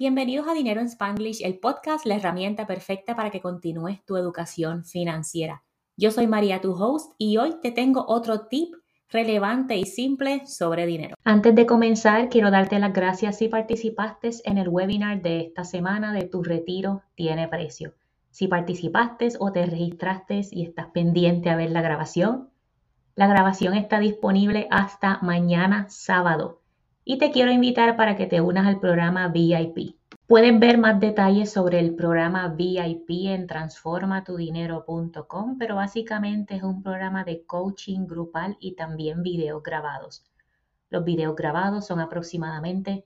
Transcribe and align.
Bienvenidos 0.00 0.48
a 0.48 0.54
Dinero 0.54 0.80
en 0.80 0.86
Spanglish, 0.86 1.44
el 1.44 1.58
podcast, 1.58 2.06
la 2.06 2.14
herramienta 2.14 2.66
perfecta 2.66 3.14
para 3.14 3.28
que 3.28 3.42
continúes 3.42 4.02
tu 4.06 4.16
educación 4.16 4.82
financiera. 4.82 5.62
Yo 5.94 6.10
soy 6.10 6.26
María, 6.26 6.62
tu 6.62 6.72
host, 6.72 7.12
y 7.18 7.36
hoy 7.36 7.56
te 7.60 7.70
tengo 7.70 8.06
otro 8.08 8.46
tip 8.46 8.72
relevante 9.10 9.76
y 9.76 9.84
simple 9.84 10.46
sobre 10.46 10.86
dinero. 10.86 11.16
Antes 11.22 11.54
de 11.54 11.66
comenzar, 11.66 12.30
quiero 12.30 12.50
darte 12.50 12.78
las 12.78 12.94
gracias 12.94 13.36
si 13.36 13.48
participaste 13.48 14.30
en 14.46 14.56
el 14.56 14.70
webinar 14.70 15.20
de 15.20 15.40
esta 15.40 15.64
semana 15.64 16.14
de 16.14 16.22
Tu 16.22 16.42
retiro 16.42 17.02
tiene 17.14 17.46
precio. 17.48 17.92
Si 18.30 18.48
participaste 18.48 19.28
o 19.38 19.52
te 19.52 19.66
registraste 19.66 20.40
y 20.50 20.64
estás 20.64 20.86
pendiente 20.94 21.50
a 21.50 21.56
ver 21.56 21.72
la 21.72 21.82
grabación, 21.82 22.48
la 23.16 23.26
grabación 23.26 23.74
está 23.74 24.00
disponible 24.00 24.66
hasta 24.70 25.18
mañana 25.20 25.90
sábado 25.90 26.59
y 27.04 27.18
te 27.18 27.30
quiero 27.30 27.50
invitar 27.50 27.96
para 27.96 28.16
que 28.16 28.26
te 28.26 28.40
unas 28.40 28.66
al 28.66 28.80
programa 28.80 29.28
VIP. 29.28 29.96
Puedes 30.26 30.58
ver 30.60 30.78
más 30.78 31.00
detalles 31.00 31.50
sobre 31.50 31.80
el 31.80 31.94
programa 31.96 32.48
VIP 32.48 33.26
en 33.26 33.46
transformatudinero.com, 33.46 35.58
pero 35.58 35.76
básicamente 35.76 36.54
es 36.54 36.62
un 36.62 36.82
programa 36.82 37.24
de 37.24 37.44
coaching 37.44 38.06
grupal 38.06 38.56
y 38.60 38.76
también 38.76 39.22
videos 39.22 39.62
grabados. 39.62 40.24
Los 40.88 41.04
videos 41.04 41.34
grabados 41.34 41.86
son 41.86 42.00
aproximadamente 42.00 43.04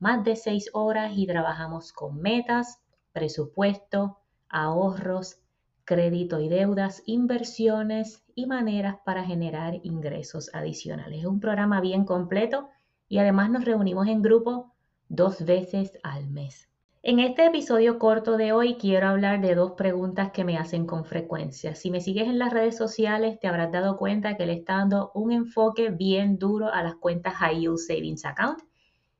más 0.00 0.24
de 0.24 0.36
seis 0.36 0.70
horas 0.72 1.12
y 1.14 1.26
trabajamos 1.26 1.92
con 1.92 2.20
metas, 2.20 2.82
presupuesto, 3.12 4.18
ahorros, 4.48 5.38
crédito 5.84 6.40
y 6.40 6.48
deudas, 6.48 7.02
inversiones 7.06 8.24
y 8.34 8.46
maneras 8.46 8.96
para 9.04 9.24
generar 9.24 9.74
ingresos 9.82 10.50
adicionales. 10.52 11.20
Es 11.20 11.26
un 11.26 11.40
programa 11.40 11.80
bien 11.80 12.04
completo 12.04 12.68
y 13.08 13.18
además 13.18 13.50
nos 13.50 13.64
reunimos 13.64 14.08
en 14.08 14.22
grupo 14.22 14.72
dos 15.08 15.44
veces 15.44 15.98
al 16.02 16.28
mes. 16.28 16.68
En 17.06 17.20
este 17.20 17.44
episodio 17.44 17.98
corto 17.98 18.38
de 18.38 18.52
hoy 18.52 18.76
quiero 18.76 19.08
hablar 19.08 19.42
de 19.42 19.54
dos 19.54 19.72
preguntas 19.72 20.30
que 20.32 20.42
me 20.42 20.56
hacen 20.56 20.86
con 20.86 21.04
frecuencia. 21.04 21.74
Si 21.74 21.90
me 21.90 22.00
sigues 22.00 22.28
en 22.28 22.38
las 22.38 22.50
redes 22.50 22.78
sociales 22.78 23.38
te 23.38 23.46
habrás 23.46 23.70
dado 23.70 23.98
cuenta 23.98 24.38
que 24.38 24.46
le 24.46 24.54
está 24.54 24.78
dando 24.78 25.12
un 25.14 25.30
enfoque 25.30 25.90
bien 25.90 26.38
duro 26.38 26.72
a 26.72 26.82
las 26.82 26.94
cuentas 26.94 27.34
High 27.34 27.60
Yield 27.60 27.76
Savings 27.76 28.24
Account. 28.24 28.60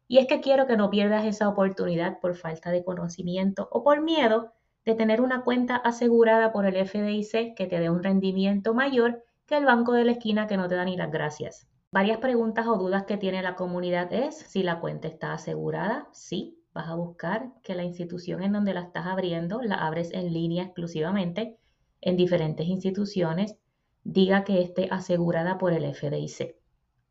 Y 0.09 0.17
es 0.17 0.27
que 0.27 0.41
quiero 0.41 0.67
que 0.67 0.79
no 0.79 0.89
pierdas 0.89 1.27
esa 1.27 1.47
oportunidad 1.47 2.21
por 2.21 2.37
falta 2.37 2.71
de 2.71 2.83
conocimiento 2.83 3.69
o 3.71 3.85
por 3.85 4.01
miedo 4.01 4.55
de 4.87 4.95
tener 4.95 5.21
una 5.21 5.43
cuenta 5.43 5.77
asegurada 5.77 6.53
por 6.53 6.65
el 6.65 6.77
FDIC 6.77 7.55
que 7.55 7.67
te 7.67 7.81
dé 7.81 7.91
un 7.91 8.03
rendimiento 8.03 8.73
mayor 8.73 9.25
que 9.45 9.59
el 9.59 9.67
banco 9.67 9.93
de 9.93 10.05
la 10.05 10.13
esquina 10.13 10.47
que 10.47 10.57
no 10.57 10.69
te 10.69 10.75
da 10.75 10.87
ni 10.87 10.97
las 10.97 11.11
gracias. 11.11 11.69
Varias 11.95 12.19
preguntas 12.19 12.67
o 12.67 12.77
dudas 12.77 13.05
que 13.05 13.19
tiene 13.19 13.41
la 13.41 13.55
comunidad 13.55 14.13
es 14.13 14.35
si 14.37 14.65
la 14.65 14.81
cuenta 14.81 15.07
está 15.07 15.33
asegurada. 15.33 16.09
Sí, 16.11 16.59
vas 16.73 16.89
a 16.89 16.97
buscar 16.97 17.53
que 17.63 17.77
la 17.77 17.85
institución 17.85 18.43
en 18.43 18.51
donde 18.51 18.75
la 18.75 18.81
estás 18.81 19.07
abriendo 19.07 19.63
la 19.63 19.77
abres 19.77 20.13
en 20.13 20.33
línea 20.33 20.65
exclusivamente 20.65 21.57
en 22.01 22.17
diferentes 22.17 22.67
instituciones, 22.67 23.57
diga 24.03 24.43
que 24.43 24.61
esté 24.61 24.89
asegurada 24.91 25.57
por 25.57 25.73
el 25.73 25.85
FDIC. 25.85 26.57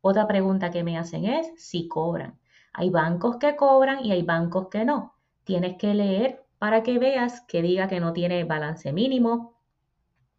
Otra 0.02 0.28
pregunta 0.28 0.70
que 0.70 0.84
me 0.84 0.98
hacen 0.98 1.24
es 1.28 1.50
si 1.56 1.88
cobran. 1.88 2.38
Hay 2.74 2.90
bancos 2.90 3.38
que 3.38 3.56
cobran 3.56 4.04
y 4.04 4.12
hay 4.12 4.24
bancos 4.24 4.68
que 4.68 4.84
no. 4.84 5.14
Tienes 5.46 5.78
que 5.78 5.94
leer 5.94 6.44
para 6.60 6.84
que 6.84 7.00
veas 7.00 7.40
que 7.48 7.62
diga 7.62 7.88
que 7.88 8.02
no 8.02 8.12
tiene 8.12 8.44
balance 8.44 8.92
mínimo, 8.92 9.62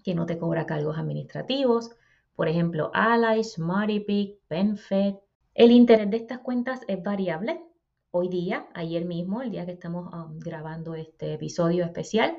que 0.02 0.14
no 0.14 0.26
te 0.26 0.36
cobra 0.36 0.66
cargos 0.66 0.98
administrativos, 0.98 1.96
por 2.36 2.48
ejemplo, 2.48 2.90
Ally, 2.94 3.44
SmartyPick, 3.44 4.40
PenFed. 4.48 5.14
El 5.54 5.70
interés 5.70 6.10
de 6.10 6.16
estas 6.16 6.40
cuentas 6.40 6.80
es 6.88 7.02
variable. 7.02 7.62
Hoy 8.10 8.28
día, 8.28 8.66
ayer 8.74 9.04
mismo, 9.04 9.42
el 9.42 9.50
día 9.50 9.66
que 9.66 9.72
estamos 9.72 10.12
um, 10.12 10.38
grabando 10.38 10.94
este 10.94 11.34
episodio 11.34 11.84
especial, 11.84 12.36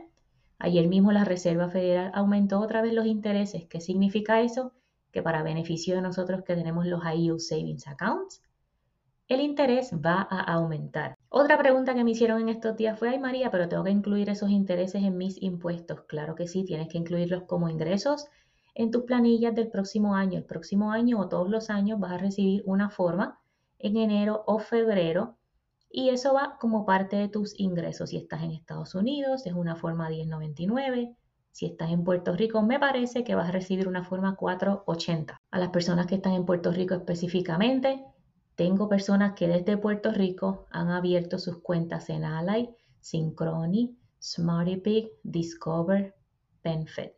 ayer 0.59 0.87
mismo 0.87 1.11
la 1.11 1.23
Reserva 1.23 1.69
Federal 1.69 2.11
aumentó 2.13 2.59
otra 2.59 2.81
vez 2.81 2.93
los 2.93 3.05
intereses. 3.05 3.65
¿Qué 3.67 3.79
significa 3.79 4.41
eso? 4.41 4.73
Que 5.11 5.21
para 5.21 5.43
beneficio 5.43 5.95
de 5.95 6.01
nosotros 6.01 6.43
que 6.43 6.55
tenemos 6.55 6.85
los 6.85 7.01
IU 7.15 7.39
Savings 7.39 7.87
Accounts, 7.87 8.41
el 9.27 9.39
interés 9.39 9.91
va 9.93 10.27
a 10.29 10.41
aumentar. 10.53 11.17
Otra 11.29 11.57
pregunta 11.57 11.95
que 11.95 12.03
me 12.03 12.11
hicieron 12.11 12.41
en 12.41 12.49
estos 12.49 12.75
días 12.75 12.99
fue, 12.99 13.09
ay 13.09 13.19
María, 13.19 13.49
pero 13.49 13.67
tengo 13.67 13.83
que 13.83 13.91
incluir 13.91 14.29
esos 14.29 14.49
intereses 14.49 15.03
en 15.03 15.17
mis 15.17 15.41
impuestos. 15.41 16.01
Claro 16.01 16.35
que 16.35 16.47
sí, 16.47 16.63
tienes 16.63 16.89
que 16.89 16.97
incluirlos 16.97 17.43
como 17.43 17.69
ingresos 17.69 18.27
en 18.75 18.91
tus 18.91 19.03
planillas 19.03 19.55
del 19.55 19.69
próximo 19.69 20.15
año. 20.15 20.37
El 20.37 20.45
próximo 20.45 20.91
año 20.91 21.19
o 21.19 21.29
todos 21.29 21.49
los 21.49 21.69
años 21.69 21.99
vas 21.99 22.11
a 22.11 22.17
recibir 22.17 22.61
una 22.65 22.89
forma 22.89 23.39
en 23.79 23.97
enero 23.97 24.43
o 24.45 24.59
febrero 24.59 25.37
y 25.89 26.09
eso 26.09 26.33
va 26.33 26.57
como 26.59 26.85
parte 26.85 27.15
de 27.15 27.29
tus 27.29 27.57
ingresos. 27.59 28.09
Si 28.09 28.17
estás 28.17 28.43
en 28.43 28.51
Estados 28.51 28.93
Unidos 28.93 29.47
es 29.47 29.53
una 29.53 29.75
forma 29.75 30.09
1099. 30.09 31.15
Si 31.51 31.65
estás 31.65 31.89
en 31.91 32.03
Puerto 32.03 32.35
Rico, 32.35 32.61
me 32.63 32.79
parece 32.79 33.23
que 33.23 33.33
vas 33.33 33.47
a 33.47 33.53
recibir 33.53 33.87
una 33.87 34.03
forma 34.03 34.35
480. 34.35 35.39
A 35.51 35.59
las 35.59 35.69
personas 35.69 36.05
que 36.05 36.15
están 36.15 36.33
en 36.33 36.45
Puerto 36.45 36.73
Rico 36.73 36.95
específicamente, 36.95 38.03
tengo 38.55 38.89
personas 38.89 39.35
que 39.35 39.47
desde 39.47 39.77
Puerto 39.77 40.11
Rico 40.11 40.65
han 40.69 40.89
abierto 40.89 41.39
sus 41.39 41.61
cuentas 41.61 42.09
en 42.09 42.25
Ally, 42.25 42.69
Synchrony, 42.99 43.95
SmartyPig, 44.21 45.11
Discover, 45.23 46.13
PenFed. 46.61 47.14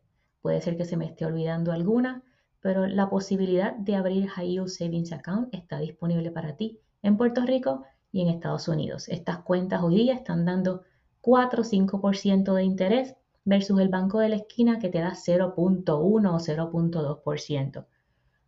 Puede 0.48 0.62
ser 0.62 0.78
que 0.78 0.86
se 0.86 0.96
me 0.96 1.04
esté 1.04 1.26
olvidando 1.26 1.74
alguna, 1.74 2.24
pero 2.62 2.88
la 2.88 3.10
posibilidad 3.10 3.74
de 3.74 3.98
abrir 3.98 4.30
High 4.30 4.48
Yield 4.48 4.70
Savings 4.70 5.12
Account 5.12 5.54
está 5.54 5.78
disponible 5.78 6.32
para 6.32 6.56
ti 6.56 6.80
en 7.02 7.18
Puerto 7.18 7.42
Rico 7.42 7.84
y 8.14 8.22
en 8.22 8.30
Estados 8.30 8.70
Unidos. 8.70 9.10
Estas 9.10 9.40
cuentas 9.40 9.84
hoy 9.84 9.96
día 9.96 10.14
están 10.14 10.46
dando 10.46 10.84
4 11.20 11.62
o 11.62 11.66
5% 11.66 12.54
de 12.54 12.64
interés 12.64 13.16
versus 13.44 13.78
el 13.82 13.90
banco 13.90 14.20
de 14.20 14.30
la 14.30 14.38
esquina 14.38 14.80
que 14.80 14.88
te 14.88 15.00
da 15.00 15.16
0.1 15.16 15.90
o 15.90 16.40
0.2%. 16.40 17.86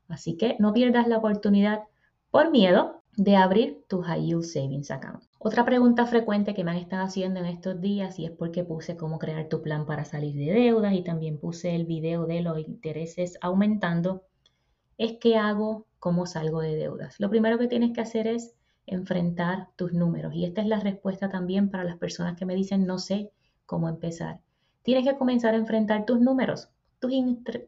Así 0.08 0.38
que 0.38 0.56
no 0.58 0.72
pierdas 0.72 1.06
la 1.06 1.18
oportunidad 1.18 1.84
por 2.32 2.50
miedo 2.50 2.99
de 3.20 3.36
abrir 3.36 3.84
tu 3.90 4.02
High 4.02 4.28
Yield 4.28 4.44
Savings 4.44 4.92
Account. 4.92 5.22
Otra 5.40 5.66
pregunta 5.66 6.06
frecuente 6.06 6.54
que 6.54 6.64
me 6.64 6.72
han 6.72 6.78
estado 6.78 7.04
haciendo 7.04 7.42
en 7.42 7.48
estos 7.48 7.82
días 7.82 8.18
y 8.18 8.24
es 8.24 8.32
porque 8.32 8.64
puse 8.64 8.96
cómo 8.96 9.20
crear 9.20 9.50
tu 9.50 9.62
plan 9.62 9.86
para 9.86 10.06
salir 10.06 10.36
de 10.36 10.54
deudas 10.54 10.94
y 10.94 11.04
también 11.04 11.38
puse 11.38 11.76
el 11.76 11.86
video 11.86 12.28
de 12.28 12.40
los 12.40 12.58
intereses 12.60 13.38
aumentando, 13.42 14.24
es 14.98 15.18
qué 15.20 15.36
hago, 15.36 15.86
cómo 16.00 16.28
salgo 16.28 16.62
de 16.62 16.78
deudas. 16.78 17.20
Lo 17.20 17.30
primero 17.30 17.58
que 17.58 17.68
tienes 17.68 17.92
que 17.92 18.00
hacer 18.00 18.26
es 18.26 18.56
enfrentar 18.88 19.68
tus 19.76 19.92
números 19.92 20.34
y 20.34 20.46
esta 20.46 20.62
es 20.62 20.68
la 20.68 20.80
respuesta 20.80 21.28
también 21.28 21.70
para 21.70 21.84
las 21.84 21.98
personas 21.98 22.38
que 22.38 22.46
me 22.46 22.56
dicen 22.56 22.86
no 22.86 23.00
sé 23.00 23.34
cómo 23.66 23.90
empezar. 23.90 24.40
Tienes 24.82 25.04
que 25.04 25.18
comenzar 25.18 25.56
a 25.56 25.58
enfrentar 25.58 26.06
tus 26.06 26.22
números, 26.22 26.70
tus, 27.00 27.12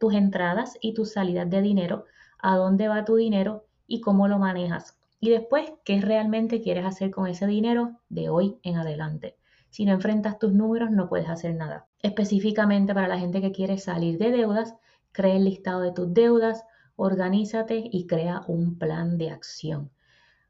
tus 0.00 0.14
entradas 0.14 0.78
y 0.80 0.94
tus 0.94 1.12
salidas 1.12 1.50
de 1.50 1.60
dinero, 1.60 2.06
a 2.38 2.56
dónde 2.56 2.88
va 2.88 3.04
tu 3.04 3.16
dinero 3.16 3.66
y 3.86 4.00
cómo 4.00 4.28
lo 4.28 4.38
manejas 4.38 4.96
y 5.22 5.30
después 5.30 5.72
qué 5.84 6.00
realmente 6.00 6.60
quieres 6.60 6.84
hacer 6.84 7.12
con 7.12 7.28
ese 7.28 7.46
dinero 7.46 8.00
de 8.08 8.28
hoy 8.28 8.58
en 8.64 8.76
adelante. 8.76 9.36
Si 9.70 9.84
no 9.84 9.92
enfrentas 9.92 10.40
tus 10.40 10.52
números 10.52 10.90
no 10.90 11.08
puedes 11.08 11.28
hacer 11.28 11.54
nada. 11.54 11.86
Específicamente 12.00 12.92
para 12.92 13.06
la 13.06 13.20
gente 13.20 13.40
que 13.40 13.52
quiere 13.52 13.78
salir 13.78 14.18
de 14.18 14.32
deudas, 14.32 14.74
crea 15.12 15.36
el 15.36 15.44
listado 15.44 15.80
de 15.80 15.92
tus 15.92 16.12
deudas, 16.12 16.64
organízate 16.96 17.88
y 17.92 18.08
crea 18.08 18.42
un 18.48 18.76
plan 18.76 19.16
de 19.16 19.30
acción. 19.30 19.92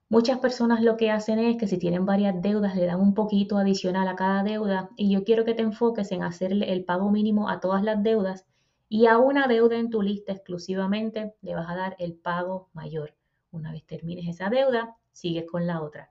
Muchas 0.09 0.39
personas 0.39 0.83
lo 0.83 0.97
que 0.97 1.11
hacen 1.11 1.39
es 1.39 1.59
que 1.59 1.69
si 1.69 1.77
tienen 1.77 2.07
varias 2.07 2.41
deudas 2.41 2.75
le 2.75 2.87
dan 2.87 2.99
un 2.99 3.13
poquito 3.13 3.59
adicional 3.59 4.09
a 4.09 4.17
cada 4.17 4.43
deuda 4.43 4.89
y 4.97 5.13
yo 5.13 5.23
quiero 5.23 5.45
que 5.45 5.53
te 5.53 5.61
enfoques 5.61 6.11
en 6.13 6.23
hacerle 6.23 6.73
el 6.73 6.87
pago 6.87 7.11
mínimo 7.11 7.51
a 7.51 7.61
todas 7.61 7.83
las 7.83 8.03
deudas 8.03 8.47
y 8.89 9.05
a 9.05 9.19
una 9.19 9.49
deuda 9.49 9.77
en 9.77 9.91
tu 9.91 10.01
lista 10.01 10.33
exclusivamente 10.33 11.35
le 11.43 11.55
vas 11.55 11.69
a 11.69 11.77
dar 11.77 11.95
el 11.99 12.15
pago 12.15 12.71
mayor. 12.73 13.13
Una 13.53 13.71
vez 13.71 13.85
termines 13.87 14.27
esa 14.27 14.49
deuda, 14.49 14.97
sigues 15.13 15.45
con 15.49 15.67
la 15.67 15.83
otra. 15.83 16.11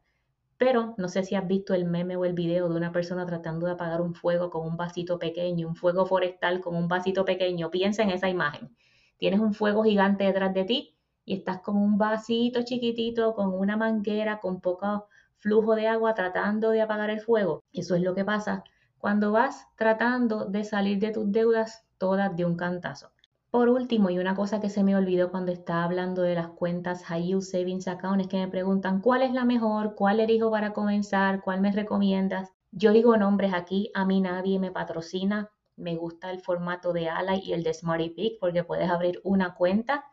Pero 0.58 0.94
no 0.98 1.10
sé 1.10 1.24
si 1.24 1.34
has 1.34 1.48
visto 1.48 1.74
el 1.74 1.86
meme 1.86 2.16
o 2.16 2.24
el 2.24 2.34
video 2.34 2.70
de 2.70 2.76
una 2.76 2.92
persona 2.92 3.26
tratando 3.26 3.66
de 3.66 3.74
apagar 3.74 4.00
un 4.00 4.14
fuego 4.14 4.52
con 4.52 4.66
un 4.66 4.78
vasito 4.78 5.18
pequeño, 5.18 5.68
un 5.68 5.76
fuego 5.76 6.06
forestal 6.06 6.62
con 6.62 6.76
un 6.76 6.88
vasito 6.88 7.26
pequeño. 7.26 7.72
Piensa 7.72 8.04
en 8.04 8.12
esa 8.12 8.30
imagen. 8.30 8.76
Tienes 9.18 9.40
un 9.40 9.56
fuego 9.56 9.84
gigante 9.84 10.24
detrás 10.24 10.54
de 10.54 10.66
ti 10.66 10.96
y 11.26 11.34
estás 11.34 11.62
con 11.62 11.78
un 11.78 11.98
vasito 11.98 12.62
chiquitito, 12.62 13.34
con 13.34 13.54
una 13.54 13.76
manguera, 13.76 14.40
con 14.40 14.62
poco 14.62 15.08
flujo 15.38 15.74
de 15.74 15.88
agua 15.88 16.14
tratando 16.14 16.70
de 16.70 16.82
apagar 16.82 17.10
el 17.10 17.22
fuego. 17.22 17.64
Eso 17.74 17.96
es 17.96 18.04
lo 18.04 18.14
que 18.14 18.24
pasa 18.24 18.64
cuando 19.00 19.32
vas 19.32 19.68
tratando 19.76 20.46
de 20.46 20.64
salir 20.64 21.00
de 21.00 21.12
tus 21.12 21.32
deudas 21.32 21.84
todas 21.98 22.36
de 22.36 22.46
un 22.46 22.56
cantazo. 22.56 23.12
Por 23.52 23.70
último, 23.70 24.10
y 24.10 24.18
una 24.18 24.34
cosa 24.34 24.60
que 24.60 24.70
se 24.70 24.84
me 24.84 24.96
olvidó 24.96 25.30
cuando 25.30 25.52
estaba 25.52 25.84
hablando 25.84 26.22
de 26.22 26.36
las 26.36 26.48
cuentas 26.50 27.04
High 27.04 27.26
Yield 27.26 27.42
Savings 27.44 27.88
Account 27.88 28.22
es 28.22 28.28
que 28.28 28.38
me 28.38 28.48
preguntan 28.48 29.02
cuál 29.02 29.22
es 29.22 29.34
la 29.34 29.46
mejor, 29.46 29.94
cuál 29.96 30.20
elijo 30.22 30.50
para 30.50 30.74
comenzar, 30.74 31.42
cuál 31.42 31.62
me 31.62 31.72
recomiendas. 31.72 32.54
Yo 32.72 32.94
digo 32.94 33.18
nombres 33.18 33.54
aquí, 33.54 33.92
a 33.94 34.06
mí 34.06 34.22
nadie 34.22 34.58
me 34.58 34.72
patrocina. 34.72 35.52
Me 35.76 35.96
gusta 35.98 36.32
el 36.32 36.40
formato 36.40 36.94
de 36.94 37.10
Ally 37.10 37.42
y 37.44 37.54
el 37.54 37.64
de 37.64 37.74
Smarty 37.74 38.10
Peak 38.12 38.34
porque 38.40 38.64
puedes 38.64 38.90
abrir 38.90 39.20
una 39.24 39.54
cuenta 39.54 40.06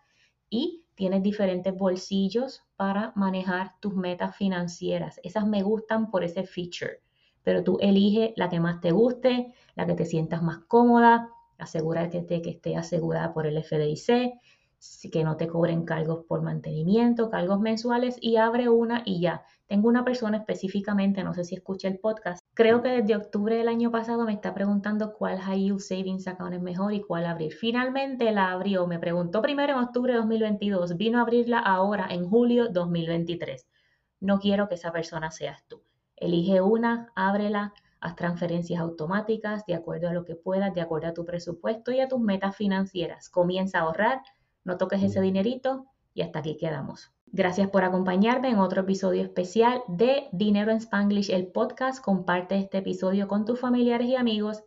y 0.51 0.85
tienes 0.95 1.23
diferentes 1.23 1.75
bolsillos 1.77 2.65
para 2.77 3.13
manejar 3.17 3.79
tus 3.81 3.95
metas 3.95 4.37
financieras. 4.37 5.21
Esas 5.23 5.47
me 5.47 5.63
gustan 5.63 6.11
por 6.11 6.25
ese 6.25 6.45
feature. 6.45 7.01
pero 7.43 7.65
tú 7.65 7.79
elige 7.81 8.35
la 8.37 8.49
que 8.49 8.61
más 8.61 8.81
te 8.81 8.91
guste, 8.93 9.55
la 9.75 9.87
que 9.87 9.95
te 9.95 10.05
sientas 10.05 10.43
más 10.43 10.59
cómoda, 10.69 11.31
asegúrate 11.59 12.23
de 12.23 12.43
que 12.43 12.51
esté 12.51 12.77
asegurada 12.77 13.33
por 13.35 13.47
el 13.47 13.63
FDIC, 13.63 14.33
que 15.11 15.25
no 15.25 15.37
te 15.37 15.49
cobren 15.49 15.85
cargos 15.85 16.25
por 16.27 16.43
mantenimiento, 16.43 17.31
cargos 17.31 17.61
mensuales 17.61 18.17
y 18.21 18.37
abre 18.37 18.69
una 18.69 19.03
y 19.05 19.21
ya. 19.21 19.43
Tengo 19.67 19.89
una 19.89 20.05
persona 20.05 20.39
específicamente, 20.39 21.25
no 21.25 21.35
sé 21.35 21.45
si 21.45 21.57
escucha 21.57 21.89
el 21.89 21.99
podcast, 21.99 22.41
creo 22.55 22.81
que 22.81 22.91
desde 22.91 23.17
octubre 23.17 23.57
del 23.57 23.69
año 23.69 23.91
pasado 23.91 24.25
me 24.25 24.33
está 24.33 24.55
preguntando 24.55 25.13
cuál 25.15 25.41
High 25.41 25.61
Yield 25.61 25.81
Savings 25.81 26.29
Account 26.29 26.55
es 26.55 26.63
mejor 26.63 26.95
y 26.95 27.03
cuál 27.03 27.27
abrir. 27.27 27.53
Finalmente 27.53 28.31
la 28.33 28.53
abrió, 28.53 28.87
me 28.87 28.99
preguntó 28.99 29.43
primero 29.43 29.75
en 29.75 29.81
octubre 29.81 30.13
de 30.13 30.21
2022, 30.21 30.97
vino 30.97 31.19
a 31.19 31.23
abrirla 31.23 31.59
ahora 31.59 32.07
en 32.11 32.29
julio 32.29 32.69
2023. 32.69 33.67
No 34.21 34.39
quiero 34.39 34.69
que 34.69 34.77
esa 34.77 34.93
persona 34.93 35.31
seas 35.31 35.65
tú. 35.67 35.83
Elige 36.17 36.61
una, 36.61 37.13
ábrela, 37.15 37.75
haz 38.01 38.17
transferencias 38.17 38.81
automáticas 38.81 39.67
de 39.67 39.75
acuerdo 39.75 40.09
a 40.09 40.13
lo 40.13 40.25
que 40.25 40.37
puedas, 40.37 40.75
de 40.75 40.81
acuerdo 40.81 41.09
a 41.09 41.15
tu 41.15 41.25
presupuesto 41.25 41.93
y 41.93 42.01
a 42.01 42.09
tus 42.09 42.21
metas 42.21 42.57
financieras. 42.57 43.29
Comienza 43.29 43.79
a 43.79 43.83
ahorrar 43.83 44.23
no 44.65 44.77
toques 44.77 45.03
ese 45.03 45.21
dinerito 45.23 45.87
y 46.13 46.23
hasta 46.23 46.41
aquí 46.41 46.57
quedamos. 46.57 47.11
Gracias 47.27 47.71
por 47.71 47.85
acompañarme 47.85 48.51
en 48.51 48.59
otro 48.59 48.83
episodio 48.83 49.23
especial 49.23 49.83
de 49.89 50.29
Dinero 50.33 50.71
en 50.71 50.79
Spanglish, 50.79 51.31
el 51.31 51.47
podcast. 51.47 52.03
Comparte 52.05 52.59
este 52.59 52.79
episodio 52.79 53.29
con 53.29 53.45
tus 53.45 53.59
familiares 53.59 54.09
y 54.09 54.17
amigos. 54.17 54.63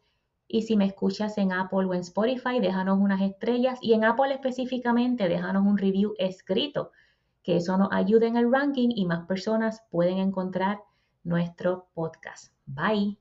Y 0.47 0.63
si 0.63 0.75
me 0.75 0.85
escuchas 0.85 1.37
en 1.37 1.53
Apple 1.53 1.85
o 1.85 1.93
en 1.93 2.01
Spotify, 2.01 2.59
déjanos 2.59 2.99
unas 2.99 3.21
estrellas. 3.21 3.79
Y 3.81 3.93
en 3.93 4.03
Apple 4.03 4.33
específicamente, 4.33 5.29
déjanos 5.29 5.65
un 5.65 5.77
review 5.77 6.13
escrito, 6.17 6.91
que 7.43 7.57
eso 7.57 7.77
nos 7.77 7.89
ayude 7.91 8.27
en 8.27 8.37
el 8.37 8.51
ranking 8.51 8.89
y 8.93 9.05
más 9.05 9.27
personas 9.27 9.83
pueden 9.89 10.17
encontrar 10.17 10.79
nuestro 11.23 11.87
podcast. 11.93 12.53
Bye. 12.65 13.20